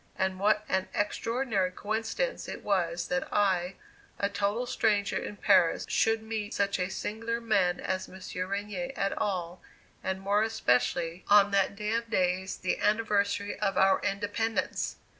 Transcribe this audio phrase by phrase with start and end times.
[0.15, 3.75] And what an extraordinary coincidence it was that I,
[4.17, 8.17] a total stranger in Paris, should meet such a singular man as M.
[8.49, 9.61] Regnier at all,
[10.03, 14.95] and more especially on that day of days, the anniversary of our Independence!